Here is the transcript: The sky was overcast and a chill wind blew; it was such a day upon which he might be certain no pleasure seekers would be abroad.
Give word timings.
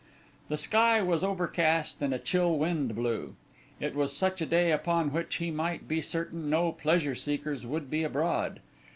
The 0.49 0.57
sky 0.57 0.99
was 1.03 1.23
overcast 1.23 2.01
and 2.01 2.11
a 2.11 2.17
chill 2.17 2.57
wind 2.57 2.95
blew; 2.95 3.35
it 3.79 3.93
was 3.93 4.17
such 4.17 4.41
a 4.41 4.47
day 4.47 4.71
upon 4.71 5.13
which 5.13 5.35
he 5.35 5.51
might 5.51 5.87
be 5.87 6.01
certain 6.01 6.49
no 6.49 6.71
pleasure 6.71 7.13
seekers 7.13 7.67
would 7.67 7.87
be 7.91 8.03
abroad. 8.03 8.61